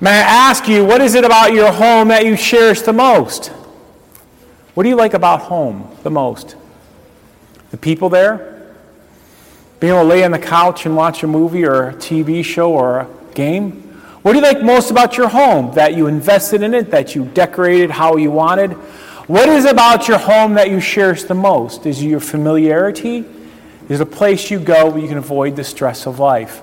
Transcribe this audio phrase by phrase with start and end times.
[0.00, 3.48] May I ask you, what is it about your home that you cherish the most?
[4.74, 6.54] What do you like about home the most?
[7.72, 8.72] The people there?
[9.80, 12.72] Being able to lay on the couch and watch a movie or a TV show
[12.72, 13.72] or a game?
[14.22, 15.74] What do you like most about your home?
[15.74, 18.72] That you invested in it, that you decorated how you wanted?
[19.26, 21.86] What is about your home that you cherish the most?
[21.86, 23.24] Is it your familiarity?
[23.88, 26.62] Is it a place you go where you can avoid the stress of life?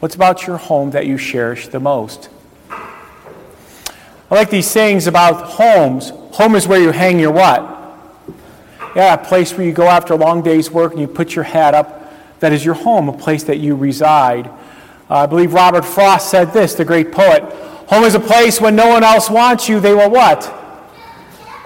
[0.00, 2.30] What's about your home that you cherish the most?
[2.70, 6.08] I like these sayings about homes.
[6.08, 7.76] Home is where you hang your what?
[8.96, 11.44] Yeah, a place where you go after a long day's work and you put your
[11.44, 12.40] hat up.
[12.40, 14.46] That is your home, a place that you reside.
[14.46, 17.42] Uh, I believe Robert Frost said this, the great poet.
[17.88, 20.50] Home is a place when no one else wants you, they will what?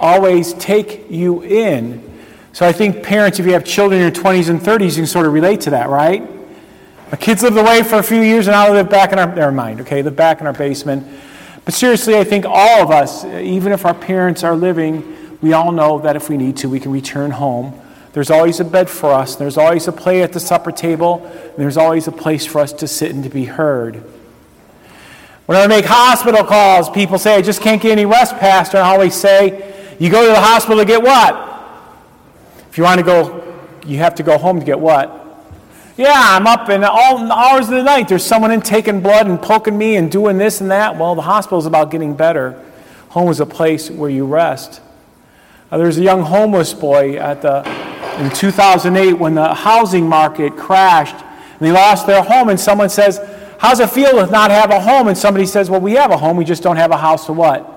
[0.00, 2.02] Always take you in.
[2.52, 5.06] So I think parents, if you have children in your 20s and 30s, you can
[5.06, 6.33] sort of relate to that, right?
[7.10, 9.52] My kids lived away for a few years, and they live back in our, never
[9.52, 11.06] mind, okay, live back in our basement.
[11.64, 15.72] But seriously, I think all of us, even if our parents are living, we all
[15.72, 17.78] know that if we need to, we can return home.
[18.12, 21.76] There's always a bed for us, there's always a plate at the supper table, there's
[21.76, 24.02] always a place for us to sit and to be heard.
[25.46, 28.78] When I make hospital calls, people say, I just can't get any rest, Pastor.
[28.78, 31.34] And I always say, You go to the hospital to get what?
[32.70, 35.23] If you want to go, you have to go home to get what?
[35.96, 38.08] Yeah, I'm up in all hours of the night.
[38.08, 40.98] There's someone in taking blood and poking me and doing this and that.
[40.98, 42.60] Well, the hospital is about getting better.
[43.10, 44.80] Home is a place where you rest.
[45.70, 47.58] Uh, there's a young homeless boy at the,
[48.20, 53.20] in 2008 when the housing market crashed and they lost their home, and someone says,
[53.60, 55.06] How's it feel to not have a home?
[55.06, 57.32] And somebody says, Well, we have a home, we just don't have a house to
[57.32, 57.70] what?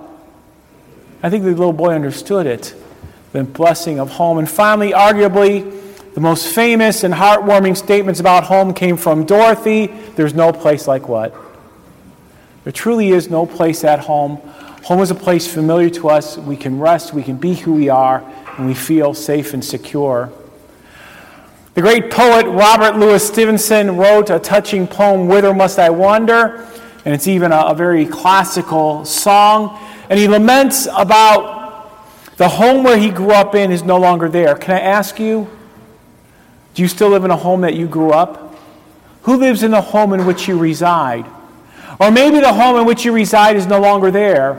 [1.22, 2.74] I think the little boy understood it
[3.34, 4.40] the blessing of home.
[4.40, 5.87] And finally, arguably,
[6.18, 9.86] the most famous and heartwarming statements about home came from Dorothy.
[10.16, 11.32] There's no place like what?
[12.64, 14.38] There truly is no place at home.
[14.86, 16.36] Home is a place familiar to us.
[16.36, 18.24] We can rest, we can be who we are,
[18.58, 20.32] and we feel safe and secure.
[21.76, 26.68] The great poet Robert Louis Stevenson wrote a touching poem, Whither Must I Wander?
[27.06, 29.80] And it's even a, a very classical song.
[30.10, 34.56] And he laments about the home where he grew up in is no longer there.
[34.56, 35.48] Can I ask you,
[36.78, 38.56] do you still live in a home that you grew up?
[39.24, 41.26] Who lives in the home in which you reside?
[42.00, 44.54] Or maybe the home in which you reside is no longer there.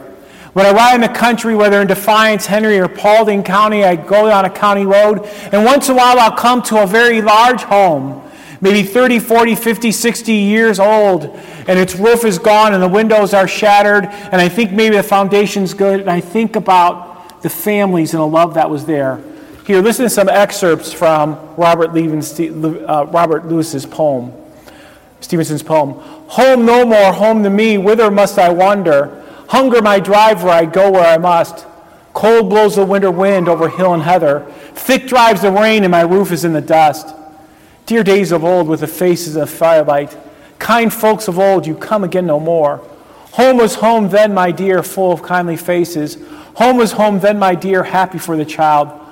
[0.52, 4.28] When I ride in the country, whether in Defiance, Henry, or Paulding County, I go
[4.28, 7.62] down a county road, and once in a while I'll come to a very large
[7.62, 8.28] home,
[8.60, 11.22] maybe 30, 40, 50, 60 years old,
[11.68, 15.04] and its roof is gone and the windows are shattered, and I think maybe the
[15.04, 19.22] foundation's good, and I think about the families and the love that was there.
[19.68, 24.32] Here, listen to some excerpts from Robert, uh, Robert Louis's poem,
[25.20, 25.92] Stevenson's poem.
[26.28, 29.22] Home no more, home to me, whither must I wander?
[29.50, 31.66] Hunger my driver, I go where I must.
[32.14, 34.50] Cold blows the winter wind over hill and heather.
[34.72, 37.14] Thick drives the rain, and my roof is in the dust.
[37.84, 40.16] Dear days of old, with the faces of firelight,
[40.58, 42.78] kind folks of old, you come again no more.
[43.32, 46.16] Home was home then, my dear, full of kindly faces.
[46.54, 49.04] Home was home then, my dear, happy for the child.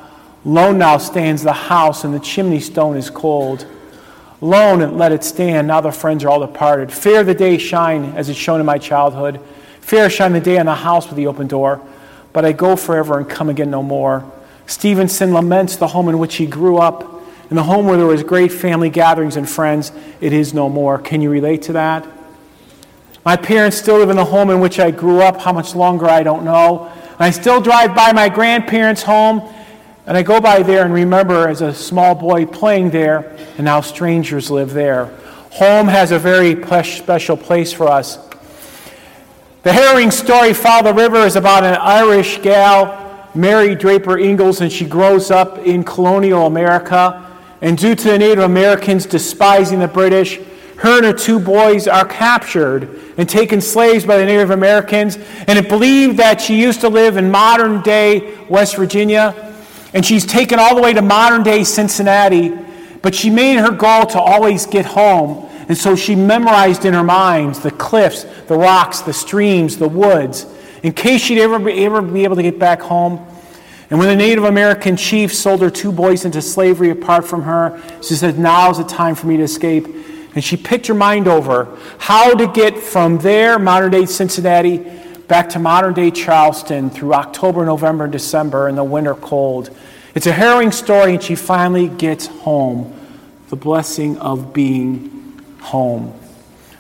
[0.47, 3.67] Lone now stands the house, and the chimney stone is cold.
[4.41, 6.93] Lone and let it stand, now the friends are all departed.
[6.93, 9.41] Fair the day shine as it shone in my childhood.
[9.81, 11.81] Fair shine the day on the house with the open door.
[12.33, 14.25] But I go forever and come again no more.
[14.69, 18.23] Stevenson laments the home in which he grew up, in the home where there was
[18.23, 19.91] great family gatherings and friends.
[20.21, 20.97] It is no more.
[20.99, 22.07] Can you relate to that?
[23.25, 25.41] My parents still live in the home in which I grew up.
[25.41, 26.93] How much longer, I don't know.
[27.19, 29.43] I still drive by my grandparents' home
[30.07, 33.81] and I go by there and remember as a small boy playing there, and now
[33.81, 35.07] strangers live there.
[35.51, 38.19] Home has a very special place for us.
[39.65, 44.71] The harrowing story, Follow the River, is about an Irish gal, Mary Draper Ingles, and
[44.71, 47.27] she grows up in colonial America.
[47.61, 50.39] And due to the Native Americans despising the British,
[50.77, 55.19] her and her two boys are captured and taken slaves by the Native Americans.
[55.49, 59.46] And it believed that she used to live in modern day West Virginia
[59.97, 62.53] and she's taken all the way to modern day Cincinnati,
[63.01, 65.49] but she made her goal to always get home.
[65.69, 70.45] And so she memorized in her mind the cliffs, the rocks, the streams, the woods,
[70.83, 73.27] in case she'd ever be, ever be able to get back home.
[73.89, 77.83] And when the Native American chief sold her two boys into slavery apart from her,
[78.03, 79.87] she said, Now's the time for me to escape.
[80.35, 84.77] And she picked her mind over how to get from there, modern day Cincinnati,
[85.29, 89.71] back to modern day Charleston through October, November, and December in the winter cold.
[90.15, 92.93] It's a harrowing story, and she finally gets home.
[93.49, 96.19] The blessing of being home.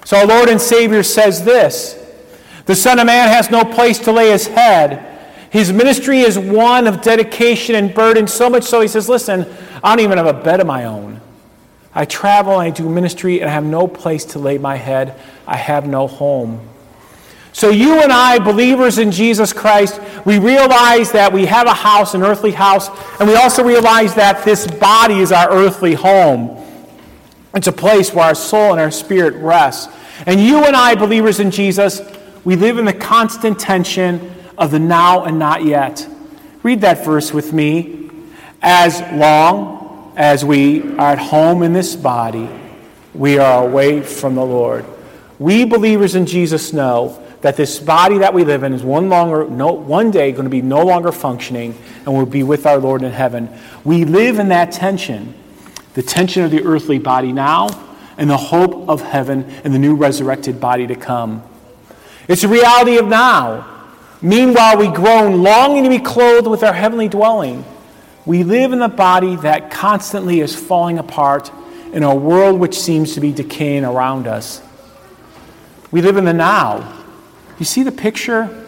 [0.04, 1.96] So, our Lord and Savior says this
[2.66, 5.12] The Son of Man has no place to lay his head.
[5.50, 9.46] His ministry is one of dedication and burden, so much so he says, Listen,
[9.82, 11.20] I don't even have a bed of my own.
[11.94, 15.19] I travel I do ministry and I have no place to lay my head.
[15.46, 16.60] I have no home.
[17.56, 22.12] So, you and I, believers in Jesus Christ, we realize that we have a house,
[22.12, 26.62] an earthly house, and we also realize that this body is our earthly home.
[27.55, 29.88] It's a place where our soul and our spirit rest.
[30.26, 32.03] And you and I, believers in Jesus,
[32.44, 36.06] we live in the constant tension of the now and not yet.
[36.62, 38.11] Read that verse with me.
[38.61, 42.50] As long as we are at home in this body,
[43.14, 44.85] we are away from the Lord.
[45.38, 49.48] We believers in Jesus know that this body that we live in is one longer
[49.48, 53.02] no, one day going to be no longer functioning and we'll be with our Lord
[53.02, 53.48] in heaven.
[53.84, 55.32] We live in that tension.
[55.94, 57.69] The tension of the earthly body now
[58.19, 61.44] and the hope of heaven and the new resurrected body to come.
[62.26, 63.92] It's a reality of now.
[64.20, 67.64] Meanwhile, we groan, longing to be clothed with our heavenly dwelling.
[68.25, 71.52] We live in the body that constantly is falling apart
[71.92, 74.60] in a world which seems to be decaying around us.
[75.92, 77.04] We live in the now.
[77.58, 78.64] You see the picture?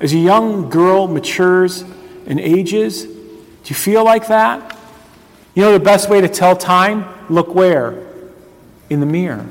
[0.00, 1.82] As a young girl matures
[2.26, 3.12] and ages, do
[3.64, 4.78] you feel like that?
[5.54, 7.04] You know the best way to tell time?
[7.28, 8.06] Look where?
[8.90, 9.46] In the mirror.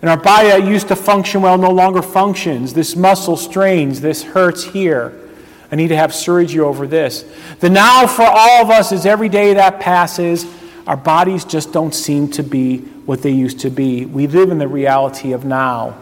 [0.00, 2.72] And our body that used to function well no longer functions.
[2.72, 4.00] This muscle strains.
[4.00, 5.28] This hurts here.
[5.72, 7.24] I need to have surgery over this.
[7.60, 10.46] The now for all of us is every day that passes,
[10.86, 14.06] our bodies just don't seem to be what they used to be.
[14.06, 15.96] We live in the reality of now.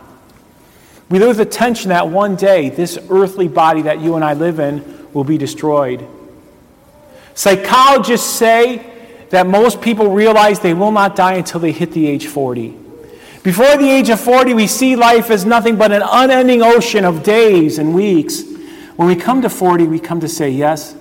[1.09, 4.35] We live with the tension that one day this earthly body that you and I
[4.35, 6.07] live in will be destroyed.
[7.35, 8.93] Psychologists say
[9.31, 12.77] that most people realize they will not die until they hit the age 40.
[13.43, 17.23] Before the age of 40, we see life as nothing but an unending ocean of
[17.23, 18.43] days and weeks.
[18.97, 20.97] When we come to 40, we come to say, Yes,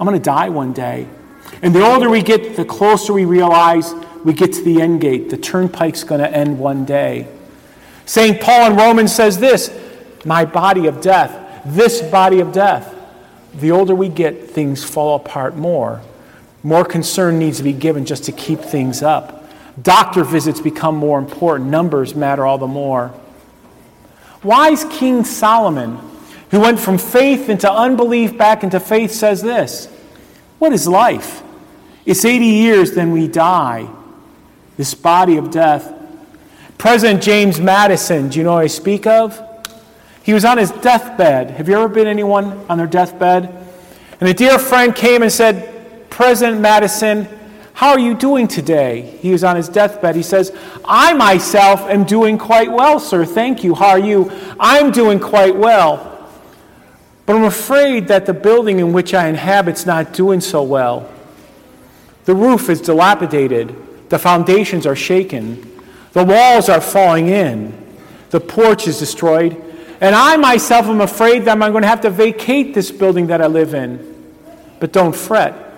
[0.00, 1.06] I'm going to die one day.
[1.60, 3.92] And the older we get, the closer we realize
[4.24, 5.28] we get to the end gate.
[5.28, 7.28] The turnpike's going to end one day.
[8.04, 8.40] St.
[8.40, 9.70] Paul in Romans says this
[10.24, 12.94] My body of death, this body of death.
[13.54, 16.00] The older we get, things fall apart more.
[16.62, 19.50] More concern needs to be given just to keep things up.
[19.80, 21.70] Doctor visits become more important.
[21.70, 23.12] Numbers matter all the more.
[24.42, 25.98] Wise King Solomon,
[26.50, 29.86] who went from faith into unbelief back into faith, says this
[30.58, 31.42] What is life?
[32.04, 33.88] It's 80 years, then we die.
[34.76, 36.01] This body of death.
[36.82, 39.40] President James Madison, do you know I speak of?
[40.24, 41.52] He was on his deathbed.
[41.52, 43.44] Have you ever been anyone on their deathbed?
[44.18, 47.28] And a dear friend came and said, President Madison,
[47.72, 49.02] how are you doing today?
[49.20, 50.16] He was on his deathbed.
[50.16, 50.50] He says,
[50.84, 53.24] I myself am doing quite well, sir.
[53.24, 53.76] Thank you.
[53.76, 54.32] How are you?
[54.58, 56.28] I'm doing quite well.
[57.26, 61.08] But I'm afraid that the building in which I inhabit is not doing so well.
[62.24, 63.72] The roof is dilapidated.
[64.08, 65.71] The foundations are shaken.
[66.12, 67.78] The walls are falling in.
[68.30, 69.56] The porch is destroyed.
[70.00, 73.40] And I myself am afraid that I'm going to have to vacate this building that
[73.40, 74.08] I live in.
[74.80, 75.72] But don't fret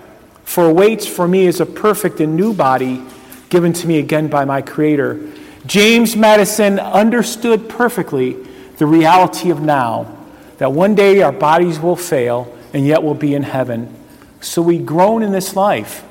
[0.45, 3.03] for awaits for me is a perfect and new body
[3.49, 5.19] given to me again by my Creator.
[5.65, 8.33] James Madison understood perfectly
[8.77, 10.15] the reality of now,
[10.57, 13.93] that one day our bodies will fail and yet we'll be in heaven.
[14.39, 16.05] So we groan in this life.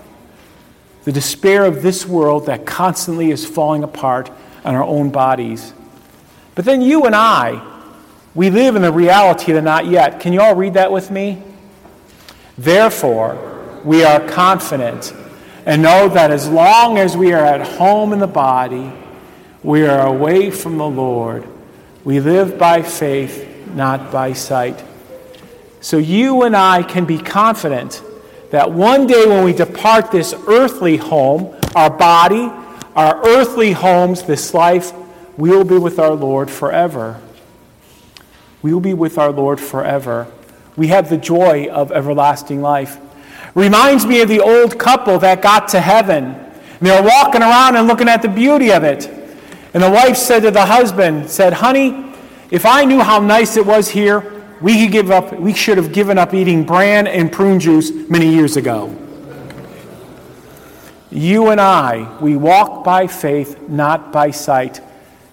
[1.04, 4.30] The despair of this world that constantly is falling apart
[4.64, 5.74] on our own bodies.
[6.54, 7.62] But then you and I,
[8.34, 10.20] we live in the reality of the not yet.
[10.20, 11.42] Can you all read that with me?
[12.56, 15.12] Therefore, we are confident
[15.66, 18.92] and know that as long as we are at home in the body,
[19.62, 21.46] we are away from the Lord.
[22.04, 24.82] We live by faith, not by sight.
[25.80, 28.02] So you and I can be confident
[28.54, 32.52] that one day when we depart this earthly home, our body,
[32.94, 34.92] our earthly homes, this life,
[35.36, 37.20] we will be with our Lord forever.
[38.62, 40.28] We will be with our Lord forever.
[40.76, 42.96] We have the joy of everlasting life.
[43.56, 46.24] Reminds me of the old couple that got to heaven.
[46.24, 49.06] And they were walking around and looking at the beauty of it.
[49.74, 52.14] And the wife said to the husband, said, Honey,
[52.52, 54.33] if I knew how nice it was here,
[54.64, 58.34] we, could give up, we should have given up eating bran and prune juice many
[58.34, 58.96] years ago.
[61.10, 64.80] You and I, we walk by faith, not by sight.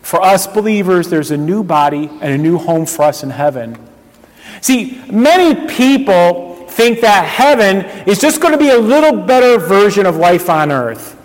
[0.02, 3.78] For us believers, there's a new body and a new home for us in heaven.
[4.60, 10.06] See, many people think that heaven is just going to be a little better version
[10.06, 11.18] of life on earth.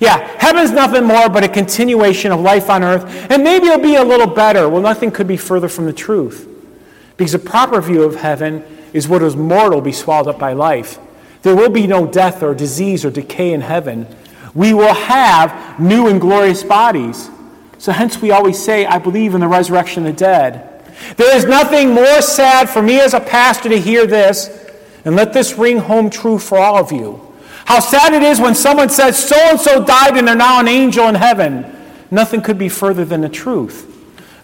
[0.00, 3.94] Yeah, heaven's nothing more but a continuation of life on earth, and maybe it'll be
[3.94, 4.68] a little better.
[4.68, 6.50] Well, nothing could be further from the truth.
[7.16, 10.98] Because a proper view of heaven is what is mortal be swallowed up by life.
[11.42, 14.06] There will be no death or disease or decay in heaven.
[14.54, 17.28] We will have new and glorious bodies.
[17.78, 20.70] So, hence, we always say, I believe in the resurrection of the dead.
[21.16, 24.48] There is nothing more sad for me as a pastor to hear this,
[25.04, 27.20] and let this ring home true for all of you.
[27.66, 30.68] How sad it is when someone says, so and so died and they're now an
[30.68, 31.66] angel in heaven.
[32.10, 33.90] Nothing could be further than the truth.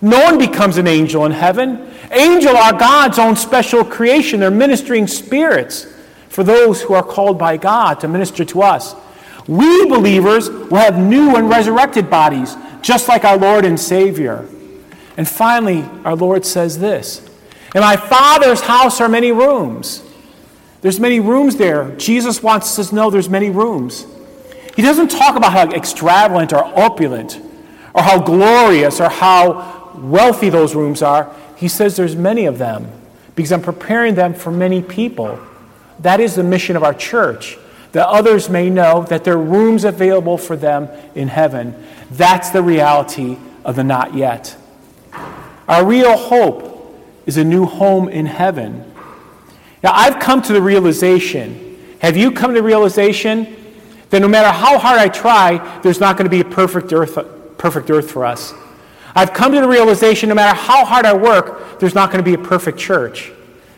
[0.02, 1.90] No one becomes an angel in heaven.
[2.10, 4.40] Angel are God's own special creation.
[4.40, 5.86] They're ministering spirits
[6.28, 8.94] for those who are called by God to minister to us.
[9.46, 14.46] We believers will have new and resurrected bodies, just like our Lord and Savior.
[15.16, 17.28] And finally, our Lord says this
[17.74, 20.02] In my Father's house are many rooms.
[20.80, 21.90] There's many rooms there.
[21.96, 24.06] Jesus wants us to know there's many rooms.
[24.76, 27.38] He doesn't talk about how extravagant or opulent
[27.92, 31.34] or how glorious or how wealthy those rooms are.
[31.56, 32.90] He says there's many of them
[33.34, 35.38] because I'm preparing them for many people.
[36.00, 37.58] That is the mission of our church,
[37.92, 41.74] that others may know that there are rooms available for them in heaven.
[42.10, 44.56] That's the reality of the not yet.
[45.68, 48.92] Our real hope is a new home in heaven.
[49.82, 53.56] Now, I've come to the realization, have you come to the realization
[54.10, 57.18] that no matter how hard I try, there's not going to be a perfect earth,
[57.56, 58.52] perfect earth for us?
[59.14, 62.28] I've come to the realization no matter how hard I work, there's not going to
[62.28, 63.32] be a perfect church.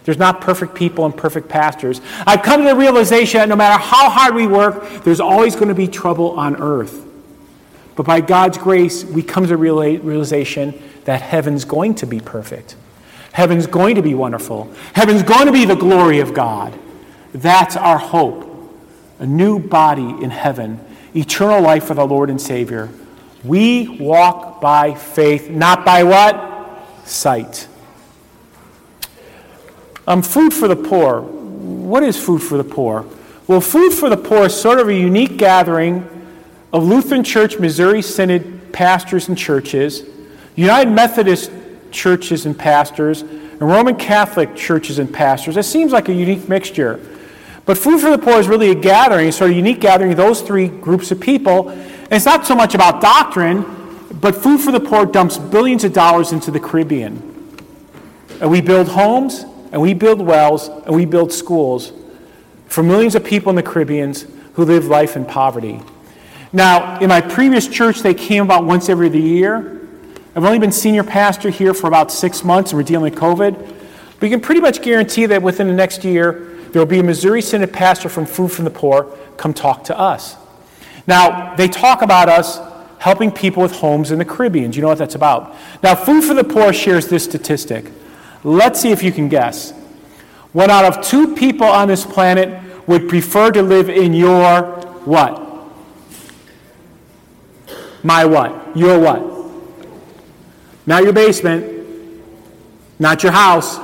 [0.05, 2.01] There's not perfect people and perfect pastors.
[2.27, 5.69] I've come to the realization that no matter how hard we work, there's always going
[5.69, 7.07] to be trouble on earth.
[7.95, 12.75] But by God's grace, we come to the realization that heaven's going to be perfect.
[13.33, 14.73] Heaven's going to be wonderful.
[14.93, 16.79] Heaven's going to be the glory of God.
[17.33, 18.49] That's our hope.
[19.19, 20.85] A new body in heaven,
[21.15, 22.91] eternal life for the Lord and Savior.
[23.45, 27.09] We walk by faith, not by what?
[27.09, 27.69] Sight.
[30.07, 31.21] Um, food for the poor.
[31.23, 33.07] What is food for the poor?
[33.49, 36.09] Well, Food for the Poor is sort of a unique gathering
[36.73, 40.05] of Lutheran Church, Missouri Synod pastors and churches,
[40.55, 41.51] United Methodist
[41.91, 45.57] churches and pastors, and Roman Catholic churches and pastors.
[45.57, 47.01] It seems like a unique mixture.
[47.67, 50.41] But Food for the Poor is really a gathering, sort of unique gathering of those
[50.41, 51.71] three groups of people.
[52.13, 53.65] It's not so much about doctrine,
[54.21, 57.17] but Food for the Poor dumps billions of dollars into the Caribbean.
[58.39, 61.91] And we build homes, and we build wells, and we build schools
[62.67, 64.15] for millions of people in the Caribbean
[64.53, 65.81] who live life in poverty.
[66.53, 69.81] Now, in my previous church, they came about once every year.
[70.37, 73.57] I've only been senior pastor here for about six months, and we're dealing with COVID.
[74.21, 77.03] But you can pretty much guarantee that within the next year, there will be a
[77.03, 79.05] Missouri Synod pastor from Food from the Poor
[79.39, 80.37] come talk to us.
[81.07, 82.61] Now, they talk about us
[82.99, 84.71] helping people with homes in the Caribbean.
[84.71, 85.55] Do you know what that's about?
[85.83, 87.91] Now, Food for the Poor shares this statistic.
[88.45, 89.73] Let's see if you can guess.
[90.53, 94.63] One out of two people on this planet would prefer to live in your
[95.05, 95.41] what?
[98.05, 98.77] My what?
[98.77, 99.23] Your what?
[100.87, 101.87] Not your basement,
[102.99, 103.79] not your house,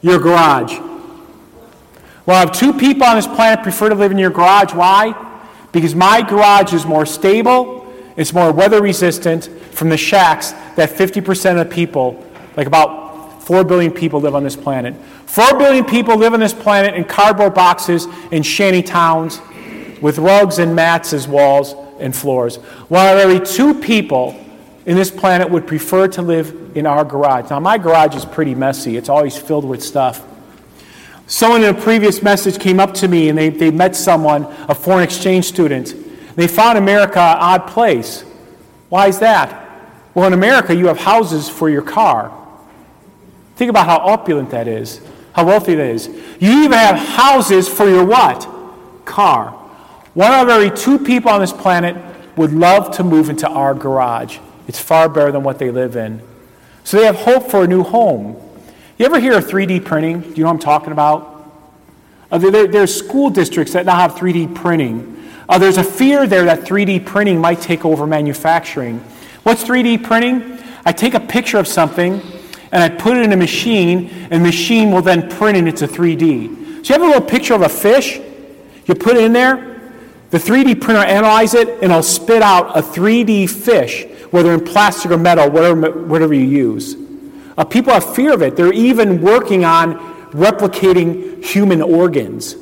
[0.00, 0.78] your garage.
[2.24, 5.14] Well, if two people on this planet prefer to live in your garage, why?
[5.72, 11.60] Because my garage is more stable, it's more weather resistant from the shacks that 50%
[11.60, 12.24] of people,
[12.56, 14.94] like about 4 billion people, live on this planet.
[15.26, 19.40] 4 billion people live on this planet in cardboard boxes in shanty towns
[20.02, 22.56] with rugs and mats as walls and floors.
[22.88, 24.38] While every two people
[24.84, 27.50] in this planet would prefer to live in our garage.
[27.50, 30.26] Now, my garage is pretty messy, it's always filled with stuff.
[31.26, 34.74] Someone in a previous message came up to me and they, they met someone, a
[34.74, 35.94] foreign exchange student.
[36.36, 38.22] They found America an odd place.
[38.88, 39.58] Why is that?
[40.14, 42.36] Well, in America, you have houses for your car.
[43.56, 45.00] Think about how opulent that is,
[45.32, 46.08] how wealthy that is.
[46.40, 48.48] You even have houses for your what?
[49.04, 49.50] Car.
[50.14, 51.96] One out of every two people on this planet
[52.36, 54.38] would love to move into our garage.
[54.68, 56.22] It's far better than what they live in.
[56.84, 58.36] So they have hope for a new home.
[59.02, 60.20] You ever hear of 3D printing?
[60.20, 61.52] Do you know what I'm talking about?
[62.30, 65.28] Uh, there, there's school districts that now have 3D printing.
[65.48, 69.00] Uh, there's a fear there that 3D printing might take over manufacturing.
[69.42, 70.56] What's 3D printing?
[70.86, 72.22] I take a picture of something
[72.70, 75.88] and I put it in a machine, and the machine will then print it into
[75.88, 76.86] 3D.
[76.86, 78.20] So you have a little picture of a fish,
[78.86, 79.80] you put it in there,
[80.30, 85.10] the 3D printer analyzes it, and it'll spit out a 3D fish whether in plastic
[85.10, 86.94] or metal, whatever, whatever you use.
[87.56, 88.56] Uh, people have fear of it.
[88.56, 89.98] They're even working on
[90.30, 92.56] replicating human organs.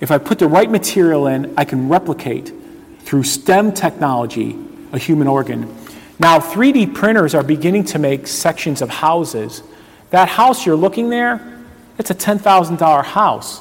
[0.00, 2.52] if I put the right material in, I can replicate
[3.00, 4.58] through STEM technology
[4.92, 5.72] a human organ.
[6.18, 9.62] Now, 3D printers are beginning to make sections of houses.
[10.10, 11.64] That house you're looking there,
[11.98, 13.60] it's a $10,000 house.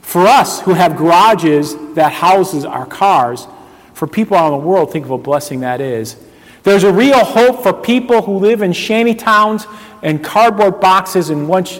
[0.00, 3.46] For us who have garages that houses our cars,
[3.94, 6.16] for people around the world, think of a blessing that is.
[6.64, 9.66] There's a real hope for people who live in shanty towns
[10.02, 11.78] and cardboard boxes and once,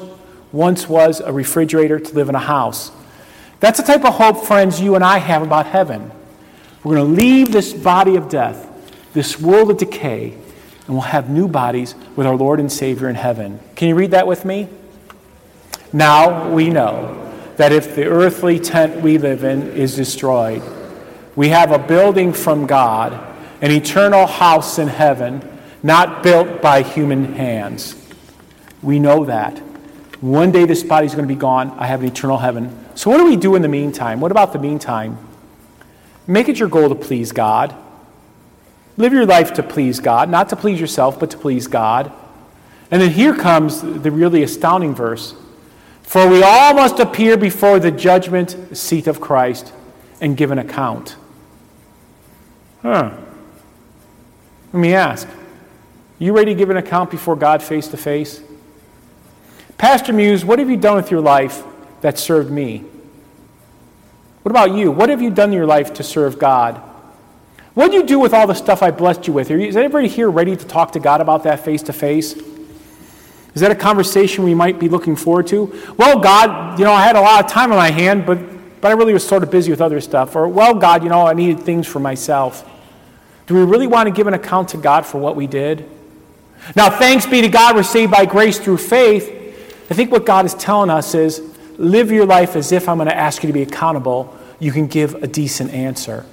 [0.52, 2.92] once was a refrigerator to live in a house.
[3.60, 6.10] That's the type of hope, friends, you and I have about heaven.
[6.82, 8.68] We're going to leave this body of death,
[9.14, 10.36] this world of decay,
[10.86, 13.58] and we'll have new bodies with our Lord and Savior in heaven.
[13.76, 14.68] Can you read that with me?
[15.94, 17.20] Now we know
[17.56, 20.62] that if the earthly tent we live in is destroyed,
[21.36, 23.33] we have a building from God,
[23.64, 25.42] an eternal house in heaven,
[25.82, 27.96] not built by human hands.
[28.82, 29.58] We know that.
[30.20, 31.70] One day this body is going to be gone.
[31.78, 32.78] I have an eternal heaven.
[32.94, 34.20] So, what do we do in the meantime?
[34.20, 35.16] What about the meantime?
[36.26, 37.74] Make it your goal to please God.
[38.98, 42.12] Live your life to please God, not to please yourself, but to please God.
[42.90, 45.34] And then here comes the really astounding verse
[46.02, 49.72] For we all must appear before the judgment seat of Christ
[50.20, 51.16] and give an account.
[52.82, 53.23] Huh.
[54.74, 55.28] Let me ask
[56.18, 58.42] you ready to give an account before God face to face?
[59.78, 61.62] Pastor Mews, what have you done with your life
[62.00, 62.78] that served me?
[64.42, 64.90] What about you?
[64.90, 66.78] What have you done in your life to serve God?
[67.74, 69.48] What do you do with all the stuff I blessed you with?
[69.48, 72.32] Is anybody here ready to talk to God about that face to face?
[72.34, 75.72] Is that a conversation we might be looking forward to?
[75.96, 78.40] Well, God, you know, I had a lot of time on my hand, but,
[78.80, 80.34] but I really was sort of busy with other stuff.
[80.34, 82.68] Or, well, God, you know, I needed things for myself.
[83.46, 85.88] Do we really want to give an account to God for what we did?
[86.74, 89.30] Now, thanks be to God, we're saved by grace through faith.
[89.90, 91.42] I think what God is telling us is
[91.76, 94.86] live your life as if I'm going to ask you to be accountable, you can
[94.86, 96.24] give a decent answer.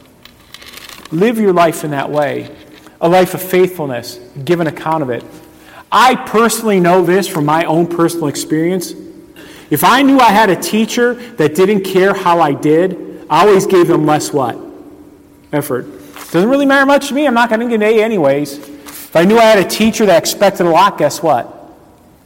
[1.11, 2.55] Live your life in that way
[3.01, 5.23] a life of faithfulness, give an account of it.
[5.91, 8.93] I personally know this from my own personal experience.
[9.71, 13.65] If I knew I had a teacher that didn't care how I did, I always
[13.65, 14.57] gave them less what?
[15.51, 15.87] Effort.
[16.31, 17.27] Doesn't really matter much to me.
[17.27, 18.57] I'm not going to get an A anyways.
[18.57, 21.45] If I knew I had a teacher that expected a lot, guess what?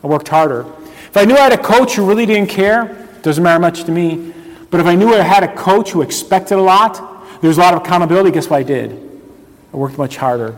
[0.04, 0.66] I worked harder.
[0.86, 3.92] If I knew I had a coach who really didn't care, doesn't matter much to
[3.92, 4.32] me.
[4.70, 7.62] But if I knew I had a coach who expected a lot, there was a
[7.62, 8.92] lot of accountability, guess what I did?
[9.74, 10.52] I worked much harder.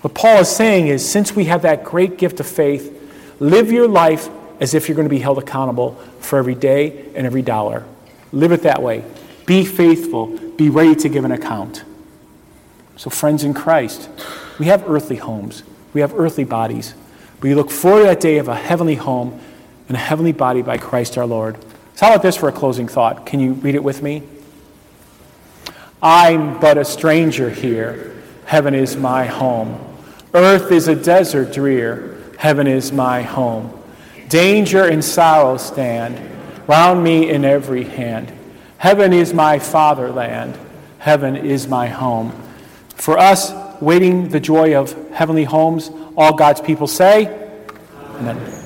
[0.00, 3.88] What Paul is saying is since we have that great gift of faith, live your
[3.88, 7.84] life as if you're going to be held accountable for every day and every dollar.
[8.32, 9.04] Live it that way.
[9.44, 10.26] Be faithful.
[10.56, 11.84] Be ready to give an account.
[12.96, 14.08] So, friends in Christ,
[14.58, 16.94] we have earthly homes, we have earthly bodies.
[17.40, 19.40] but We look forward to that day of a heavenly home
[19.88, 21.56] and a heavenly body by Christ our Lord.
[21.94, 23.26] So, how about this for a closing thought?
[23.26, 24.22] Can you read it with me?
[26.02, 28.14] I'm but a stranger here.
[28.44, 29.80] Heaven is my home.
[30.34, 32.18] Earth is a desert drear.
[32.38, 33.72] Heaven is my home.
[34.28, 36.20] Danger and sorrow stand
[36.66, 38.32] round me in every hand.
[38.78, 40.58] Heaven is my fatherland.
[40.98, 42.32] Heaven is my home.
[42.94, 47.26] For us, waiting the joy of heavenly homes, all God's people say,
[48.16, 48.63] Amen.